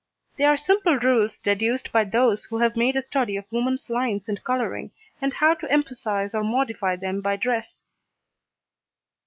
They 0.37 0.45
are 0.45 0.57
simple 0.57 0.97
rules 0.97 1.37
deduced 1.37 1.91
by 1.91 2.05
those 2.05 2.45
who 2.45 2.57
have 2.57 2.75
made 2.75 2.95
a 2.95 3.03
study 3.03 3.37
of 3.37 3.45
woman's 3.51 3.87
lines 3.87 4.27
and 4.27 4.43
colouring, 4.43 4.89
and 5.21 5.31
how 5.31 5.53
to 5.53 5.71
emphasise 5.71 6.33
or 6.33 6.43
modify 6.43 6.95
them 6.95 7.21
by 7.21 7.35
dress. 7.35 7.83